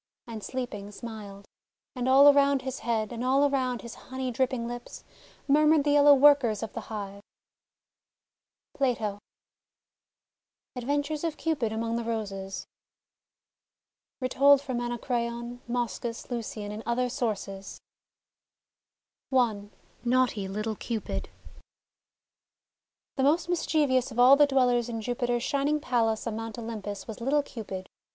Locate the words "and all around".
1.95-2.63, 3.11-3.83